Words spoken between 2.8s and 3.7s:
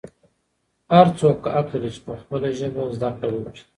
زده کړه وکړي.